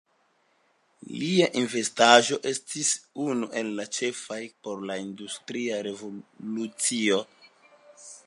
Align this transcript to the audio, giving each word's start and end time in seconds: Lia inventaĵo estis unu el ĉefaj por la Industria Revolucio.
Lia 1.23 1.49
inventaĵo 1.59 2.39
estis 2.51 2.89
unu 3.25 3.49
el 3.61 3.69
ĉefaj 3.99 4.39
por 4.67 4.81
la 4.91 4.97
Industria 5.03 5.79
Revolucio. 5.89 7.21